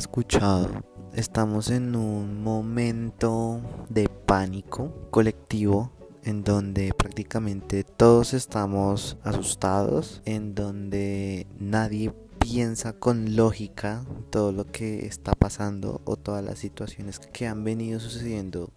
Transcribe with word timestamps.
escuchado. 0.00 0.82
Estamos 1.12 1.68
en 1.68 1.94
un 1.94 2.42
momento 2.42 3.60
de 3.90 4.08
pánico 4.08 5.10
colectivo 5.10 5.92
en 6.24 6.42
donde 6.42 6.94
prácticamente 6.94 7.84
todos 7.84 8.32
estamos 8.32 9.18
asustados, 9.22 10.22
en 10.24 10.54
donde 10.54 11.46
nadie 11.58 12.14
piensa 12.38 12.94
con 12.94 13.36
lógica 13.36 14.06
todo 14.30 14.52
lo 14.52 14.64
que 14.64 15.04
está 15.06 15.32
pasando 15.32 16.00
o 16.06 16.16
todas 16.16 16.42
las 16.42 16.58
situaciones 16.58 17.18
que 17.18 17.46
han 17.46 17.62
venido 17.62 18.00
sucediendo 18.00 18.72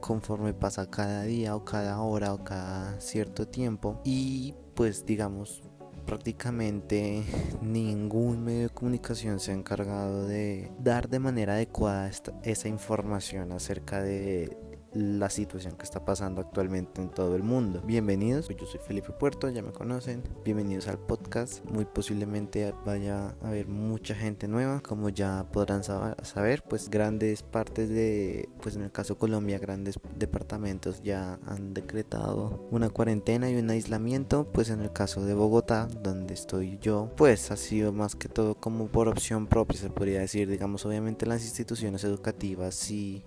conforme 0.00 0.52
pasa 0.52 0.90
cada 0.90 1.22
día 1.22 1.56
o 1.56 1.64
cada 1.64 1.98
hora 2.02 2.34
o 2.34 2.44
cada 2.44 3.00
cierto 3.00 3.48
tiempo 3.48 4.02
y 4.04 4.54
pues 4.74 5.06
digamos 5.06 5.62
prácticamente 6.08 7.22
ningún 7.60 8.42
medio 8.42 8.62
de 8.62 8.68
comunicación 8.70 9.40
se 9.40 9.50
ha 9.50 9.54
encargado 9.54 10.26
de 10.26 10.72
dar 10.78 11.10
de 11.10 11.18
manera 11.18 11.52
adecuada 11.52 12.10
esa 12.44 12.68
información 12.68 13.52
acerca 13.52 14.00
de 14.00 14.56
la 14.94 15.28
situación 15.28 15.76
que 15.76 15.84
está 15.84 16.04
pasando 16.04 16.40
actualmente 16.40 17.02
en 17.02 17.10
todo 17.10 17.36
el 17.36 17.42
mundo. 17.42 17.82
Bienvenidos, 17.84 18.48
yo 18.48 18.66
soy 18.66 18.80
Felipe 18.86 19.12
Puerto, 19.12 19.48
ya 19.50 19.62
me 19.62 19.72
conocen. 19.72 20.22
Bienvenidos 20.44 20.88
al 20.88 20.98
podcast. 20.98 21.64
Muy 21.66 21.84
posiblemente 21.84 22.74
vaya 22.84 23.34
a 23.42 23.48
haber 23.48 23.68
mucha 23.68 24.14
gente 24.14 24.48
nueva, 24.48 24.80
como 24.80 25.10
ya 25.10 25.46
podrán 25.52 25.82
saber, 25.84 26.62
pues 26.68 26.88
grandes 26.88 27.42
partes 27.42 27.88
de, 27.90 28.48
pues 28.62 28.76
en 28.76 28.82
el 28.82 28.92
caso 28.92 29.18
Colombia, 29.18 29.58
grandes 29.58 29.98
departamentos 30.16 31.02
ya 31.02 31.38
han 31.46 31.74
decretado 31.74 32.66
una 32.70 32.88
cuarentena 32.88 33.50
y 33.50 33.56
un 33.56 33.70
aislamiento, 33.70 34.50
pues 34.52 34.70
en 34.70 34.80
el 34.80 34.92
caso 34.92 35.24
de 35.24 35.34
Bogotá, 35.34 35.86
donde 36.02 36.34
estoy 36.34 36.78
yo, 36.80 37.12
pues 37.16 37.50
ha 37.50 37.56
sido 37.56 37.92
más 37.92 38.16
que 38.16 38.28
todo 38.28 38.54
como 38.54 38.88
por 38.88 39.08
opción 39.08 39.46
propia, 39.46 39.78
se 39.78 39.90
podría 39.90 40.20
decir, 40.20 40.48
digamos, 40.48 40.86
obviamente 40.86 41.26
las 41.26 41.42
instituciones 41.42 42.04
educativas 42.04 42.74
sí 42.74 43.24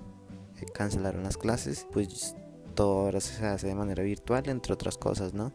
cancelaron 0.66 1.24
las 1.24 1.38
clases, 1.38 1.88
pues 1.92 2.36
todo 2.76 3.02
ahora 3.02 3.20
se 3.22 3.46
hace 3.46 3.68
de 3.68 3.76
manera 3.76 4.04
virtual, 4.04 4.48
entre 4.50 4.74
otras 4.74 4.98
cosas, 4.98 5.34
¿no? 5.34 5.54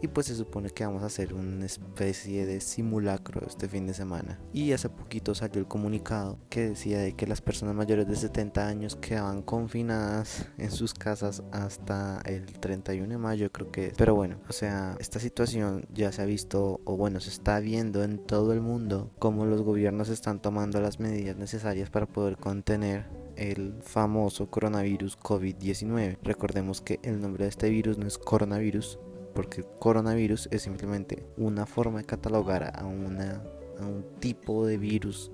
y 0.00 0.08
pues 0.08 0.26
se 0.26 0.34
supone 0.34 0.70
que 0.70 0.84
vamos 0.84 1.02
a 1.02 1.06
hacer 1.06 1.34
una 1.34 1.66
especie 1.66 2.46
de 2.46 2.60
simulacro 2.60 3.46
este 3.46 3.68
fin 3.68 3.86
de 3.86 3.94
semana. 3.94 4.38
Y 4.52 4.72
hace 4.72 4.88
poquito 4.88 5.34
salió 5.34 5.60
el 5.60 5.66
comunicado 5.66 6.38
que 6.48 6.70
decía 6.70 6.98
de 6.98 7.14
que 7.14 7.26
las 7.26 7.40
personas 7.40 7.74
mayores 7.74 8.06
de 8.06 8.16
70 8.16 8.66
años 8.66 8.96
quedaban 8.96 9.42
confinadas 9.42 10.46
en 10.56 10.70
sus 10.70 10.94
casas 10.94 11.42
hasta 11.52 12.20
el 12.24 12.46
31 12.46 13.08
de 13.08 13.18
mayo 13.18 13.50
creo 13.50 13.70
que 13.70 13.88
es. 13.88 13.94
Pero 13.96 14.14
bueno, 14.14 14.38
o 14.48 14.52
sea, 14.52 14.96
esta 15.00 15.18
situación 15.18 15.86
ya 15.92 16.12
se 16.12 16.22
ha 16.22 16.26
visto 16.26 16.80
o 16.84 16.96
bueno, 16.96 17.20
se 17.20 17.30
está 17.30 17.58
viendo 17.60 18.04
en 18.04 18.18
todo 18.18 18.52
el 18.52 18.60
mundo 18.60 19.10
cómo 19.18 19.46
los 19.46 19.62
gobiernos 19.62 20.08
están 20.08 20.40
tomando 20.40 20.80
las 20.80 21.00
medidas 21.00 21.36
necesarias 21.36 21.90
para 21.90 22.06
poder 22.06 22.36
contener 22.36 23.06
el 23.38 23.74
famoso 23.82 24.50
coronavirus 24.50 25.18
COVID-19. 25.18 26.18
Recordemos 26.22 26.80
que 26.80 26.98
el 27.02 27.20
nombre 27.20 27.44
de 27.44 27.50
este 27.50 27.70
virus 27.70 27.96
no 27.96 28.06
es 28.06 28.18
coronavirus, 28.18 28.98
porque 29.34 29.64
coronavirus 29.78 30.48
es 30.50 30.62
simplemente 30.62 31.24
una 31.36 31.64
forma 31.64 31.98
de 31.98 32.04
catalogar 32.04 32.72
a, 32.76 32.84
una, 32.84 33.42
un 33.80 34.04
tipo 34.20 34.66
de 34.66 34.78
virus 34.78 35.30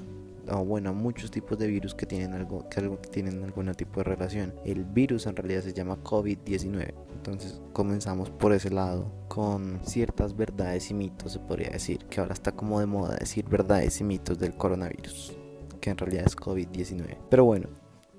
o 0.50 0.64
bueno, 0.64 0.90
a 0.90 0.92
muchos 0.92 1.30
tipos 1.30 1.58
de 1.58 1.66
virus 1.66 1.94
que 1.94 2.04
tienen 2.04 2.34
algo 2.34 2.68
que 2.68 2.80
algo 2.80 3.00
que 3.00 3.08
tienen 3.08 3.42
algún 3.42 3.72
tipo 3.74 4.00
de 4.00 4.04
relación. 4.04 4.54
El 4.64 4.84
virus 4.84 5.26
en 5.26 5.36
realidad 5.36 5.62
se 5.62 5.72
llama 5.72 5.96
COVID-19. 6.02 6.92
Entonces, 7.14 7.62
comenzamos 7.72 8.28
por 8.30 8.52
ese 8.52 8.70
lado 8.70 9.10
con 9.28 9.80
ciertas 9.82 10.36
verdades 10.36 10.90
y 10.90 10.94
mitos, 10.94 11.32
se 11.32 11.38
podría 11.38 11.70
decir, 11.70 12.04
que 12.10 12.20
ahora 12.20 12.34
está 12.34 12.52
como 12.52 12.80
de 12.80 12.86
moda 12.86 13.16
decir 13.16 13.48
verdades 13.48 13.98
y 14.00 14.04
mitos 14.04 14.38
del 14.38 14.54
coronavirus, 14.54 15.32
que 15.80 15.88
en 15.90 15.96
realidad 15.96 16.24
es 16.26 16.36
COVID-19. 16.36 17.16
Pero 17.30 17.46
bueno, 17.46 17.68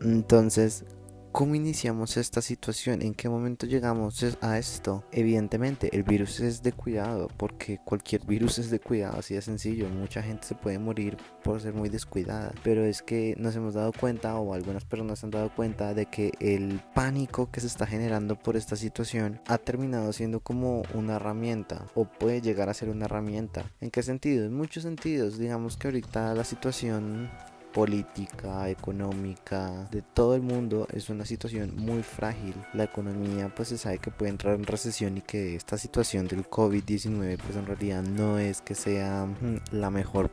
entonces 0.01 0.85
¿Cómo 1.35 1.53
iniciamos 1.53 2.15
esta 2.15 2.41
situación? 2.41 3.01
¿En 3.01 3.13
qué 3.13 3.27
momento 3.27 3.65
llegamos 3.65 4.23
a 4.39 4.57
esto? 4.57 5.03
Evidentemente, 5.11 5.89
el 5.93 6.03
virus 6.03 6.39
es 6.39 6.63
de 6.63 6.71
cuidado, 6.71 7.27
porque 7.35 7.77
cualquier 7.83 8.25
virus 8.25 8.57
es 8.57 8.69
de 8.69 8.79
cuidado, 8.79 9.19
así 9.19 9.33
de 9.33 9.41
sencillo. 9.41 9.89
Mucha 9.89 10.23
gente 10.23 10.47
se 10.47 10.55
puede 10.55 10.79
morir 10.79 11.17
por 11.43 11.59
ser 11.59 11.73
muy 11.73 11.89
descuidada, 11.89 12.53
pero 12.63 12.85
es 12.85 13.01
que 13.01 13.35
nos 13.37 13.53
hemos 13.57 13.73
dado 13.73 13.91
cuenta, 13.91 14.37
o 14.37 14.53
algunas 14.53 14.85
personas 14.85 15.19
se 15.19 15.25
han 15.25 15.31
dado 15.31 15.53
cuenta, 15.53 15.93
de 15.93 16.05
que 16.05 16.31
el 16.39 16.79
pánico 16.93 17.51
que 17.51 17.59
se 17.59 17.67
está 17.67 17.85
generando 17.85 18.39
por 18.39 18.55
esta 18.55 18.77
situación 18.77 19.41
ha 19.47 19.57
terminado 19.57 20.13
siendo 20.13 20.39
como 20.39 20.83
una 20.93 21.17
herramienta, 21.17 21.85
o 21.95 22.05
puede 22.05 22.39
llegar 22.39 22.69
a 22.69 22.73
ser 22.73 22.87
una 22.87 23.07
herramienta. 23.07 23.69
¿En 23.81 23.91
qué 23.91 24.03
sentido? 24.03 24.45
En 24.45 24.53
muchos 24.53 24.83
sentidos. 24.83 25.37
Digamos 25.37 25.75
que 25.75 25.89
ahorita 25.89 26.33
la 26.33 26.45
situación 26.45 27.29
política, 27.75 28.69
económica, 28.69 29.89
de 29.91 30.01
todo 30.01 30.33
el 30.33 30.41
mundo 30.41 30.87
es 30.93 31.09
una 31.09 31.25
situación 31.25 31.73
muy 31.75 32.03
frágil. 32.03 32.55
La 32.73 32.85
economía 32.85 33.53
pues 33.53 33.67
se 33.67 33.77
sabe 33.77 33.97
que 33.97 34.11
puede 34.11 34.31
entrar 34.31 34.55
en 34.55 34.63
recesión 34.63 35.17
y 35.17 35.21
que 35.21 35.55
esta 35.57 35.77
situación 35.77 36.29
del 36.29 36.49
COVID-19 36.49 37.37
pues 37.37 37.57
en 37.57 37.65
realidad 37.65 38.01
no 38.01 38.39
es 38.39 38.61
que 38.61 38.75
sea 38.75 39.25
mm, 39.25 39.75
la 39.75 39.89
mejor 39.89 40.31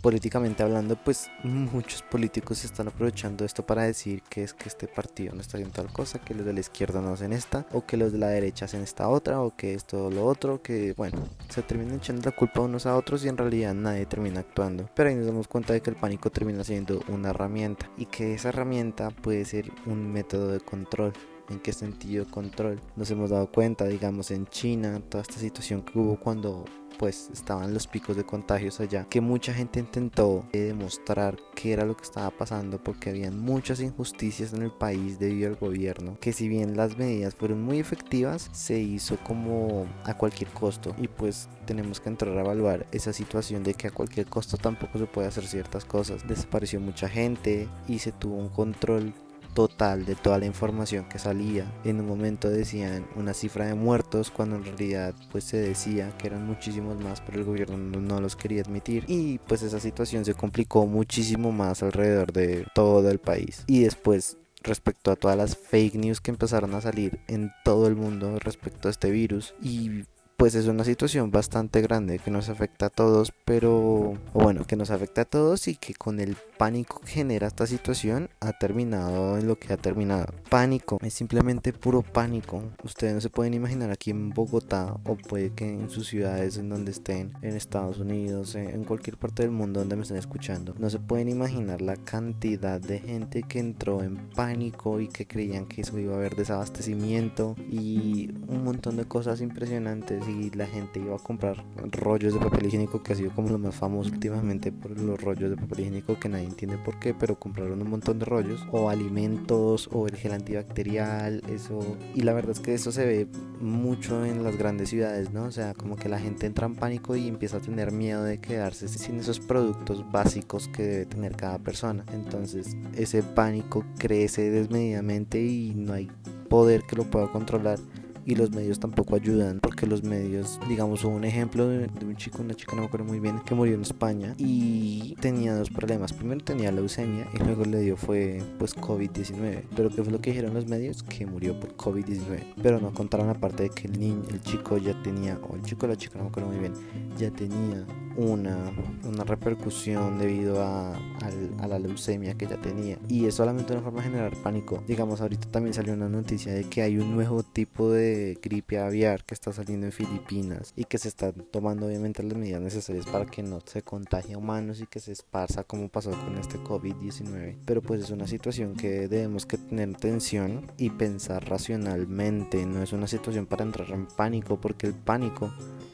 políticamente 0.00 0.62
hablando, 0.62 0.96
pues 0.96 1.30
muchos 1.42 2.02
políticos 2.02 2.64
están 2.64 2.88
aprovechando 2.88 3.44
esto 3.44 3.64
para 3.64 3.82
decir 3.82 4.22
que 4.22 4.42
es 4.42 4.54
que 4.54 4.68
este 4.68 4.88
partido 4.88 5.34
no 5.34 5.40
está 5.40 5.56
haciendo 5.56 5.74
tal 5.74 5.92
cosa, 5.92 6.18
que 6.20 6.34
los 6.34 6.46
de 6.46 6.52
la 6.52 6.60
izquierda 6.60 7.00
no 7.00 7.12
hacen 7.12 7.32
esta, 7.32 7.66
o 7.72 7.84
que 7.84 7.96
los 7.96 8.12
de 8.12 8.18
la 8.18 8.28
derecha 8.28 8.64
hacen 8.64 8.82
esta 8.82 9.08
otra, 9.08 9.40
o 9.42 9.56
que 9.56 9.74
esto 9.74 10.06
o 10.06 10.10
lo 10.10 10.26
otro, 10.26 10.62
que 10.62 10.94
bueno, 10.96 11.24
se 11.48 11.62
terminan 11.62 11.96
echando 11.96 12.22
la 12.24 12.36
culpa 12.36 12.60
unos 12.60 12.86
a 12.86 12.96
otros 12.96 13.24
y 13.24 13.28
en 13.28 13.36
realidad 13.36 13.74
nadie 13.74 14.06
termina 14.06 14.40
actuando. 14.40 14.88
Pero 14.94 15.10
ahí 15.10 15.14
nos 15.14 15.26
damos 15.26 15.48
cuenta 15.48 15.72
de 15.72 15.80
que 15.80 15.90
el 15.90 15.96
pánico 15.96 16.30
termina 16.30 16.64
siendo 16.64 17.02
una 17.08 17.30
herramienta 17.30 17.90
y 17.96 18.06
que 18.06 18.34
esa 18.34 18.48
herramienta 18.50 19.10
puede 19.10 19.44
ser 19.44 19.70
un 19.86 20.12
método 20.12 20.48
de 20.48 20.60
control. 20.60 21.12
¿En 21.48 21.58
qué 21.58 21.72
sentido 21.72 22.26
control? 22.30 22.80
Nos 22.94 23.10
hemos 23.10 23.30
dado 23.30 23.50
cuenta, 23.50 23.84
digamos, 23.86 24.30
en 24.30 24.46
China, 24.46 25.00
toda 25.08 25.22
esta 25.22 25.34
situación 25.34 25.82
que 25.82 25.98
hubo 25.98 26.18
cuando 26.20 26.64
pues 27.00 27.30
estaban 27.32 27.72
los 27.72 27.86
picos 27.86 28.14
de 28.14 28.26
contagios 28.26 28.78
allá, 28.78 29.06
que 29.08 29.22
mucha 29.22 29.54
gente 29.54 29.80
intentó 29.80 30.44
demostrar 30.52 31.38
qué 31.54 31.72
era 31.72 31.86
lo 31.86 31.96
que 31.96 32.04
estaba 32.04 32.30
pasando 32.30 32.76
porque 32.76 33.08
habían 33.08 33.40
muchas 33.40 33.80
injusticias 33.80 34.52
en 34.52 34.60
el 34.60 34.70
país 34.70 35.18
debido 35.18 35.48
al 35.48 35.56
gobierno, 35.56 36.18
que 36.20 36.34
si 36.34 36.46
bien 36.46 36.76
las 36.76 36.98
medidas 36.98 37.34
fueron 37.34 37.62
muy 37.62 37.78
efectivas, 37.78 38.50
se 38.52 38.78
hizo 38.80 39.16
como 39.24 39.86
a 40.04 40.12
cualquier 40.12 40.50
costo 40.50 40.94
y 40.98 41.08
pues 41.08 41.48
tenemos 41.64 42.00
que 42.00 42.10
entrar 42.10 42.36
a 42.36 42.42
evaluar 42.42 42.86
esa 42.92 43.14
situación 43.14 43.62
de 43.62 43.72
que 43.72 43.86
a 43.86 43.92
cualquier 43.92 44.26
costo 44.26 44.58
tampoco 44.58 44.98
se 44.98 45.06
puede 45.06 45.28
hacer 45.28 45.46
ciertas 45.46 45.86
cosas. 45.86 46.28
Desapareció 46.28 46.80
mucha 46.80 47.08
gente 47.08 47.66
y 47.88 48.00
se 48.00 48.12
tuvo 48.12 48.36
un 48.36 48.50
control 48.50 49.14
total 49.54 50.04
de 50.04 50.14
toda 50.14 50.38
la 50.38 50.46
información 50.46 51.08
que 51.08 51.18
salía. 51.18 51.70
En 51.84 52.00
un 52.00 52.06
momento 52.06 52.48
decían 52.48 53.06
una 53.16 53.34
cifra 53.34 53.66
de 53.66 53.74
muertos 53.74 54.30
cuando 54.30 54.56
en 54.56 54.64
realidad 54.64 55.14
pues 55.30 55.44
se 55.44 55.58
decía 55.58 56.16
que 56.18 56.28
eran 56.28 56.46
muchísimos 56.46 56.98
más, 57.00 57.20
pero 57.20 57.38
el 57.38 57.44
gobierno 57.44 57.76
no, 57.76 58.20
los 58.20 58.36
quería 58.36 58.62
admitir 58.62 59.04
y 59.06 59.38
pues 59.38 59.62
esa 59.62 59.80
situación 59.80 60.24
se 60.24 60.34
complicó 60.34 60.86
muchísimo 60.86 61.52
más 61.52 61.82
alrededor 61.82 62.32
de 62.32 62.66
todo 62.74 63.10
el 63.10 63.18
país. 63.18 63.64
Y 63.66 63.82
después 63.82 64.36
respecto 64.62 65.10
a 65.10 65.16
todas 65.16 65.36
las 65.36 65.56
fake 65.56 65.94
news 65.94 66.20
que 66.20 66.30
empezaron 66.30 66.74
a 66.74 66.80
salir 66.80 67.20
en 67.28 67.50
todo 67.64 67.86
el 67.86 67.96
mundo 67.96 68.38
respecto 68.38 68.88
a 68.88 68.90
este 68.90 69.10
virus 69.10 69.54
y 69.62 70.04
pues 70.40 70.54
es 70.54 70.68
una 70.68 70.84
situación 70.84 71.30
bastante 71.30 71.82
grande 71.82 72.18
que 72.18 72.30
nos 72.30 72.48
afecta 72.48 72.86
a 72.86 72.88
todos, 72.88 73.30
pero 73.44 74.14
bueno, 74.32 74.66
que 74.66 74.74
nos 74.74 74.90
afecta 74.90 75.20
a 75.20 75.24
todos 75.26 75.68
y 75.68 75.76
que 75.76 75.92
con 75.92 76.18
el 76.18 76.34
pánico 76.56 77.00
que 77.00 77.12
genera 77.12 77.46
esta 77.46 77.66
situación 77.66 78.30
ha 78.40 78.54
terminado 78.54 79.36
en 79.36 79.46
lo 79.46 79.56
que 79.56 79.70
ha 79.74 79.76
terminado. 79.76 80.32
Pánico, 80.48 80.98
es 81.02 81.12
simplemente 81.12 81.74
puro 81.74 82.00
pánico. 82.00 82.62
Ustedes 82.82 83.12
no 83.12 83.20
se 83.20 83.28
pueden 83.28 83.52
imaginar 83.52 83.90
aquí 83.90 84.12
en 84.12 84.30
Bogotá 84.30 84.96
o 85.04 85.14
puede 85.14 85.50
que 85.50 85.68
en 85.68 85.90
sus 85.90 86.08
ciudades 86.08 86.56
en 86.56 86.70
donde 86.70 86.92
estén, 86.92 87.34
en 87.42 87.54
Estados 87.54 87.98
Unidos, 87.98 88.54
en 88.54 88.84
cualquier 88.84 89.18
parte 89.18 89.42
del 89.42 89.52
mundo 89.52 89.80
donde 89.80 89.96
me 89.96 90.02
estén 90.04 90.16
escuchando. 90.16 90.74
No 90.78 90.88
se 90.88 91.00
pueden 91.00 91.28
imaginar 91.28 91.82
la 91.82 91.96
cantidad 91.96 92.80
de 92.80 93.00
gente 93.00 93.42
que 93.42 93.58
entró 93.58 94.02
en 94.02 94.30
pánico 94.30 95.00
y 95.00 95.08
que 95.08 95.26
creían 95.26 95.66
que 95.66 95.82
eso 95.82 95.98
iba 95.98 96.14
a 96.14 96.16
haber 96.16 96.34
desabastecimiento 96.34 97.56
y 97.70 98.30
un 98.48 98.64
montón 98.64 98.96
de 98.96 99.04
cosas 99.04 99.42
impresionantes 99.42 100.29
y 100.30 100.50
la 100.50 100.66
gente 100.66 101.00
iba 101.00 101.16
a 101.16 101.18
comprar 101.18 101.64
rollos 101.92 102.34
de 102.34 102.40
papel 102.40 102.66
higiénico 102.66 103.02
que 103.02 103.12
ha 103.12 103.16
sido 103.16 103.30
como 103.32 103.48
lo 103.48 103.58
más 103.58 103.74
famoso 103.74 104.10
últimamente 104.10 104.72
por 104.72 104.98
los 104.98 105.20
rollos 105.20 105.50
de 105.50 105.56
papel 105.56 105.80
higiénico 105.80 106.18
que 106.18 106.28
nadie 106.28 106.46
entiende 106.46 106.78
por 106.78 106.98
qué, 106.98 107.14
pero 107.14 107.38
compraron 107.38 107.82
un 107.82 107.90
montón 107.90 108.18
de 108.18 108.24
rollos 108.24 108.66
o 108.70 108.88
alimentos 108.88 109.88
o 109.92 110.06
el 110.06 110.16
gel 110.16 110.32
antibacterial, 110.32 111.42
eso 111.48 111.80
y 112.14 112.22
la 112.22 112.32
verdad 112.32 112.52
es 112.52 112.60
que 112.60 112.74
eso 112.74 112.92
se 112.92 113.04
ve 113.04 113.26
mucho 113.60 114.24
en 114.24 114.42
las 114.42 114.56
grandes 114.56 114.90
ciudades, 114.90 115.32
¿no? 115.32 115.44
O 115.44 115.52
sea, 115.52 115.74
como 115.74 115.96
que 115.96 116.08
la 116.08 116.18
gente 116.18 116.46
entra 116.46 116.66
en 116.66 116.74
pánico 116.74 117.16
y 117.16 117.28
empieza 117.28 117.58
a 117.58 117.60
tener 117.60 117.92
miedo 117.92 118.24
de 118.24 118.38
quedarse 118.38 118.88
sin 118.88 119.18
esos 119.18 119.40
productos 119.40 120.04
básicos 120.10 120.68
que 120.68 120.82
debe 120.82 121.06
tener 121.06 121.36
cada 121.36 121.58
persona. 121.58 122.04
Entonces, 122.12 122.76
ese 122.96 123.22
pánico 123.22 123.84
crece 123.98 124.50
desmedidamente 124.50 125.42
y 125.42 125.74
no 125.74 125.92
hay 125.92 126.10
poder 126.48 126.82
que 126.82 126.96
lo 126.96 127.04
pueda 127.04 127.28
controlar 127.28 127.78
y 128.24 128.34
los 128.34 128.50
medios 128.50 128.78
tampoco 128.78 129.16
ayudan 129.16 129.60
porque 129.60 129.86
los 129.86 130.02
medios, 130.02 130.58
digamos, 130.68 131.04
hubo 131.04 131.14
un 131.14 131.24
ejemplo 131.24 131.68
de, 131.68 131.88
un 132.02 132.16
chico, 132.16 132.42
una 132.42 132.54
chica, 132.54 132.74
no 132.74 132.82
me 132.82 132.86
acuerdo 132.88 133.06
muy 133.06 133.20
bien, 133.20 133.40
que 133.40 133.54
murió 133.54 133.74
en 133.74 133.82
España 133.82 134.34
y 134.38 135.14
tenía 135.20 135.54
dos 135.54 135.70
problemas. 135.70 136.12
Primero 136.12 136.42
tenía 136.42 136.72
leucemia 136.72 137.26
y 137.34 137.38
luego 137.38 137.64
le 137.64 137.80
dio 137.80 137.96
fue 137.96 138.42
pues 138.58 138.76
COVID-19. 138.76 139.64
Pero 139.74 139.90
¿qué 139.90 140.02
fue 140.02 140.12
lo 140.12 140.20
que 140.20 140.30
dijeron 140.30 140.54
los 140.54 140.66
medios? 140.66 141.02
Que 141.02 141.26
murió 141.26 141.58
por 141.58 141.76
COVID-19. 141.76 142.54
Pero 142.62 142.80
no 142.80 142.92
contaron 142.92 143.28
aparte 143.28 143.64
de 143.64 143.70
que 143.70 143.88
el 143.88 143.98
niño, 143.98 144.22
el 144.30 144.40
chico 144.42 144.78
ya 144.78 145.00
tenía, 145.02 145.38
o 145.48 145.56
el 145.56 145.62
chico 145.62 145.86
o 145.86 145.88
la 145.88 145.96
chica, 145.96 146.18
no 146.18 146.24
me 146.24 146.30
acuerdo 146.30 146.50
muy 146.50 146.58
bien, 146.58 146.72
ya 147.18 147.30
tenía 147.30 147.86
una, 148.16 148.72
una 149.04 149.24
repercusión 149.24 150.18
debido 150.18 150.62
a, 150.62 150.94
a, 150.94 151.68
la 151.68 151.78
leucemia 151.78 152.34
que 152.34 152.46
ya 152.46 152.60
tenía. 152.60 152.98
Y 153.08 153.26
es 153.26 153.34
solamente 153.34 153.72
una 153.72 153.82
forma 153.82 154.02
de 154.02 154.08
generar 154.08 154.36
pánico. 154.42 154.82
Digamos, 154.86 155.20
ahorita 155.20 155.48
también 155.50 155.74
salió 155.74 155.94
una 155.94 156.08
noticia 156.08 156.52
de 156.52 156.64
que 156.64 156.82
hay 156.82 156.98
un 156.98 157.14
nuevo 157.14 157.42
tipo 157.42 157.90
de 157.90 158.19
gripe 158.42 158.78
aviar 158.78 159.24
que 159.24 159.34
está 159.34 159.52
saliendo 159.52 159.86
en 159.86 159.92
Filipinas 159.92 160.72
y 160.76 160.84
que 160.84 160.98
se 160.98 161.08
están 161.08 161.34
tomando 161.50 161.86
obviamente 161.86 162.22
las 162.22 162.36
medidas 162.36 162.60
necesarias 162.60 163.06
para 163.06 163.26
que 163.26 163.42
no 163.42 163.60
se 163.64 163.82
contagie 163.82 164.34
a 164.34 164.38
humanos 164.38 164.80
y 164.80 164.86
que 164.86 165.00
se 165.00 165.12
esparza 165.12 165.64
como 165.64 165.88
pasó 165.88 166.10
con 166.10 166.38
este 166.38 166.58
COVID-19. 166.58 167.56
Pero 167.64 167.82
pues 167.82 168.02
es 168.02 168.10
una 168.10 168.26
situación 168.26 168.74
que 168.74 169.08
debemos 169.08 169.46
que 169.46 169.58
tener 169.58 169.94
atención 169.94 170.70
y 170.76 170.90
pensar 170.90 171.48
racionalmente. 171.48 172.64
No 172.66 172.82
es 172.82 172.92
una 172.92 173.06
situación 173.06 173.46
para 173.46 173.64
entrar 173.64 173.90
en 173.90 174.06
pánico 174.06 174.60
porque 174.60 174.86
el 174.86 174.94
pánico 174.94 175.52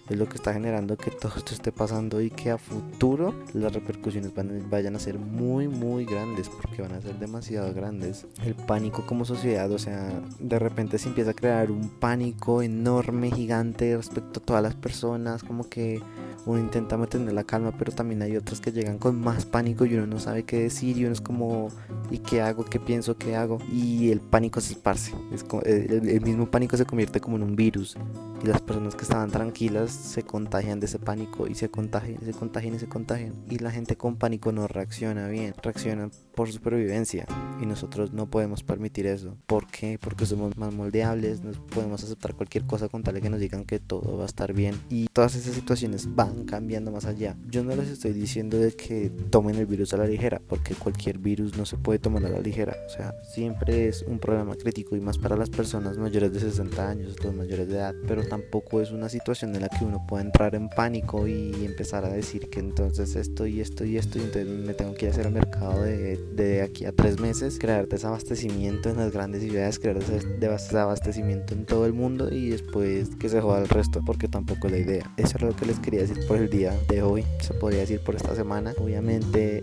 es 0.09 0.17
lo 0.17 0.29
que 0.29 0.37
está 0.37 0.53
generando 0.53 0.97
que 0.97 1.11
todo 1.11 1.33
esto 1.37 1.53
esté 1.53 1.73
pasando 1.73 2.21
y 2.21 2.31
que 2.31 2.51
a 2.51 2.59
futuro 2.59 3.35
las 3.53 3.73
repercusiones 3.73 4.35
van, 4.35 4.69
vayan 4.71 4.95
a 4.95 4.99
ser 4.99 5.19
muy 5.19 5.69
muy 5.69 6.05
grandes 6.05 6.49
porque 6.49 6.83
van 6.83 6.93
a 6.93 7.01
ser 7.01 7.19
demasiado 7.19 7.73
grandes 7.75 8.27
el 8.45 8.55
pánico 8.55 9.05
como 9.07 9.25
sociedad 9.25 9.71
o 9.73 9.79
sea 9.79 10.23
de 10.39 10.59
repente 10.59 10.99
se 10.99 11.09
empieza 11.09 11.33
a 11.33 11.35
crear 11.35 11.71
un 11.71 11.89
pánico 11.89 12.06
enorme 12.15 13.31
gigante 13.31 13.97
respecto 13.97 14.41
a 14.41 14.43
todas 14.43 14.63
las 14.63 14.75
personas 14.75 15.43
como 15.43 15.69
que 15.69 16.01
uno 16.47 16.61
intenta 16.61 16.97
mantener 16.97 17.35
la 17.35 17.43
calma, 17.43 17.73
pero 17.77 17.93
también 17.93 18.23
hay 18.23 18.37
otros 18.37 18.61
que 18.61 18.71
llegan 18.71 18.99
con 18.99 19.21
más 19.21 19.45
pánico 19.45 19.85
y 19.85 19.95
uno 19.95 20.07
no 20.07 20.21
sabe 20.21 20.45
qué 20.45 20.61
decir 20.61 20.97
y 20.97 21.05
uno 21.05 21.13
es 21.13 21.21
como, 21.21 21.69
¿y 22.09 22.19
qué 22.19 22.41
hago? 22.41 22.65
¿Qué 22.65 22.79
pienso? 22.79 23.19
¿Qué 23.19 23.35
hago? 23.35 23.59
Y 23.73 24.13
el 24.13 24.21
pánico 24.21 24.61
se 24.61 24.75
esparce. 24.75 25.13
Es 25.33 25.45
eh, 25.65 25.87
el, 25.91 26.21
mismo 26.21 26.49
pánico 26.49 26.77
se 26.77 26.87
convierte 26.87 27.21
como 27.21 27.37
en 27.37 27.43
un 27.43 27.57
virus 27.57 27.97
y 28.45 28.47
las 28.47 28.61
personas 28.61 28.95
que 28.95 29.03
estaban 29.03 29.31
tranquilas 29.31 29.91
se 29.91 30.23
contagian 30.23 30.79
de 30.79 30.87
ese 30.87 31.01
pánico 31.01 31.49
y 31.49 31.57
se 31.57 31.69
contagian, 31.69 32.25
se 32.25 32.33
contagian 32.33 32.75
y 32.77 32.79
se 32.79 32.87
contagian. 32.87 33.35
Y 33.51 33.59
la 33.59 33.73
gente 33.73 33.97
con 33.97 34.17
pánico 34.17 34.53
no 34.53 34.69
reacciona 34.69 35.27
bien, 35.27 35.53
reacciona 35.61 36.11
por 36.37 36.53
supervivencia 36.53 37.27
y 37.61 37.67
nosotros 37.67 38.13
no 38.13 38.31
podemos 38.31 38.63
permitir 38.63 39.07
eso. 39.07 39.37
¿Por 39.47 39.66
qué? 39.79 39.99
Porque 40.01 40.27
somos 40.27 40.57
más 40.57 40.73
moldeables, 40.73 41.43
no 41.43 41.53
podemos 41.67 42.03
aceptar 42.03 42.35
cualquier 42.35 42.65
cosa 42.65 42.89
con 42.89 43.03
tal 43.03 43.15
de 43.15 43.21
que 43.21 43.31
nos 43.31 43.41
digan 43.41 43.65
que 43.65 43.79
todo 43.79 44.17
va 44.17 44.23
a 44.25 44.27
estar 44.27 44.53
bien 44.53 44.81
y 44.89 45.09
todas 45.09 45.35
esas 45.35 45.55
situaciones 45.55 46.15
van 46.15 46.45
cambiando 46.45 46.91
más 46.91 47.05
allá. 47.05 47.37
Yo 47.49 47.63
no 47.63 47.75
les 47.77 47.89
estoy 47.89 48.13
diciendo 48.13 48.59
de 48.59 48.73
que 48.73 49.11
tomen 49.31 49.57
el 49.57 49.67
virus 49.67 49.93
a 49.95 49.99
la 49.99 50.07
ligera, 50.07 50.41
porque 50.47 50.75
cualquier 50.75 51.19
virus 51.19 51.57
no 51.57 51.67
se 51.67 51.77
puede 51.77 51.99
tomar 51.99 52.25
a 52.25 52.29
la 52.29 52.41
ligera. 52.41 52.77
O 52.87 52.91
sea, 52.91 53.15
siempre 53.35 53.89
es 53.89 54.03
un 54.03 54.19
problema 54.19 54.55
crítico 54.55 54.97
y 54.97 55.01
más 55.01 55.19
para 55.19 55.37
las 55.37 55.51
personas 55.51 55.99
mayores 55.99 56.33
de 56.33 56.41
60 56.41 56.89
años, 56.89 57.17
los 57.23 57.35
mayores 57.35 57.69
de 57.69 57.77
edad. 57.77 57.95
Pero 58.07 58.27
tampoco 58.27 58.81
es 58.81 58.91
una 58.91 59.09
situación 59.09 59.55
en 59.55 59.63
la 59.63 59.69
que 59.69 59.85
uno 59.85 60.07
pueda 60.07 60.23
entrar 60.23 60.55
en 60.55 60.69
pánico 60.69 61.27
y 61.27 61.65
empezar 61.65 62.05
a 62.05 62.09
decir 62.09 62.49
que 62.51 62.61
entonces 62.61 63.17
esto 63.17 63.47
y 63.47 63.61
esto 63.61 63.85
y 63.85 63.97
esto 63.97 64.19
y 64.19 64.23
entonces 64.23 64.47
me 64.47 64.75
tengo 64.75 64.95
que 64.95 65.07
ir 65.07 65.11
a 65.11 65.13
hacer 65.13 65.27
el 65.27 65.33
mercado 65.33 65.83
de, 65.83 66.17
de 66.35 66.63
aquí 66.63 66.85
a 66.85 66.93
tres 66.93 67.21
meses, 67.21 67.59
crear 67.59 67.89
desabastecimiento 67.89 68.91
en 68.91 68.97
las 68.97 69.13
grandes 69.13 69.43
ciudades, 69.43 69.66
crear 69.79 69.99
desabastecimiento 69.99 71.55
en 71.55 71.67
todo 71.67 71.87
el 71.87 71.93
mundo 71.93 72.29
y 72.31 72.51
después 72.51 73.11
que 73.17 73.29
se 73.29 73.41
joda 73.41 73.61
el 73.61 73.69
resto, 73.69 74.03
porque 74.05 74.29
tampoco 74.29 74.67
es 74.69 74.73
la 74.73 74.79
idea. 74.79 75.13
Eso 75.17 75.37
es 75.37 75.43
lo 75.43 75.55
que 75.55 75.67
les 75.67 75.79
quería 75.79 76.01
decir 76.01 76.27
por 76.27 76.39
el 76.39 76.49
día 76.49 76.75
de 76.89 77.03
hoy, 77.03 77.25
se 77.41 77.55
podría 77.55 77.81
decir 77.81 78.01
por 78.01 78.15
esta 78.15 78.35
semana. 78.35 78.73
Obviamente 78.79 79.63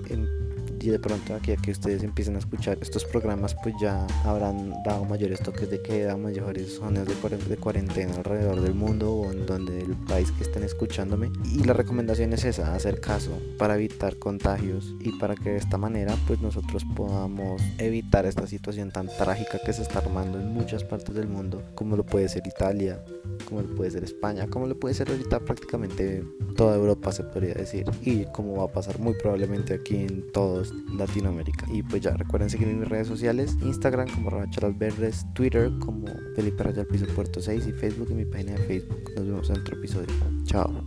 y 0.84 0.90
de 0.90 1.00
pronto 1.00 1.34
aquí 1.34 1.54
a 1.54 1.56
que 1.56 1.72
ustedes 1.72 2.04
empiecen 2.04 2.36
a 2.36 2.40
escuchar 2.40 2.78
estos 2.82 3.06
programas 3.06 3.56
pues 3.64 3.74
ya 3.82 4.06
habrán 4.26 4.74
dado 4.84 5.06
mayores 5.06 5.40
toques 5.40 5.70
de 5.70 5.82
queda, 5.82 6.18
mayores 6.18 6.76
zonas 6.76 7.08
de, 7.08 7.58
cuarentena 7.58 8.16
alrededor 8.16 8.60
del 8.60 8.74
mundo 8.74 9.14
o 9.14 9.32
en 9.32 9.46
donde 9.46 9.80
el 9.80 9.96
país 9.96 10.32
que 10.32 10.44
estén 10.44 10.64
escuchándome. 10.64 11.32
Y 11.46 11.64
la 11.64 11.74
recomendación 11.74 12.34
es 12.34 12.44
esa, 12.44 12.76
hacer 12.76 13.00
caso 13.00 13.32
para 13.58 13.76
evitar 13.76 14.18
contagios 14.18 14.94
y 15.00 15.12
para 15.14 15.36
que 15.36 15.52
de 15.52 15.58
esta 15.58 15.78
manera 15.78 16.16
pues 16.28 16.42
nosotros 16.42 16.84
podamos 16.96 17.62
evitar 17.78 18.26
esta 18.26 18.46
situación 18.46 18.92
tan 18.92 19.08
trágica 19.08 19.60
que 19.66 19.72
se 19.72 19.84
está 19.84 20.00
armando 20.00 20.40
en 20.40 20.54
muchas 20.54 20.84
partes 20.84 21.16
del 21.16 21.28
mundo 21.28 21.64
como 21.76 21.96
lo 21.96 22.06
puede 22.06 22.28
ser 22.28 22.46
Italia, 22.46 23.02
como 23.48 23.62
lo 23.62 23.74
puede 23.76 23.92
ser 23.92 24.04
España, 24.04 24.48
como 24.48 24.68
lo 24.68 24.78
puede 24.78 24.96
ser 24.96 25.10
ahorita 25.10 25.40
prácticamente 25.40 26.24
toda 26.58 26.76
Europa 26.76 27.12
se 27.12 27.24
podría 27.24 27.54
decir 27.54 27.86
y 28.02 28.26
como 28.26 28.58
va 28.58 28.66
a 28.66 28.72
pasar 28.72 29.00
muy 29.00 29.14
probablemente 29.14 29.74
aquí 29.74 29.96
en 29.96 30.32
todos 30.32 30.73
Latinoamérica. 30.98 31.66
Y 31.72 31.84
pues 31.84 32.02
ya 32.02 32.12
recuerden 32.12 32.50
seguirme 32.50 32.74
en 32.74 32.80
mis 32.82 32.90
redes 32.90 33.08
sociales, 33.08 33.58
Instagram 33.62 34.10
como 34.10 34.30
Rachalas 34.30 34.78
Verdes, 34.78 35.26
Twitter 35.34 35.72
como 35.80 36.08
Felipe 36.36 36.64
Rayal 36.64 36.88
Piso 36.88 37.06
Puerto 37.16 37.42
6 37.42 37.68
y 37.68 37.72
Facebook 37.72 38.12
en 38.12 38.18
mi 38.18 38.26
página 38.26 38.54
de 38.54 38.60
Facebook. 38.60 39.12
Nos 39.16 39.26
vemos 39.26 39.50
en 39.50 39.60
otro 39.60 39.78
episodio. 39.78 40.08
Chao. 40.46 40.86